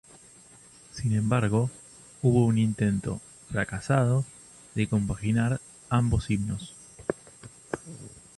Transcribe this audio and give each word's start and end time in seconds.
Sin 0.93 1.15
embargo, 1.15 1.69
hubo 2.23 2.47
un 2.47 2.57
intento 2.57 3.21
–fracasado- 3.51 4.25
de 4.73 4.87
compaginar 4.87 5.61
ambos 5.91 6.31
himnos. 6.31 6.73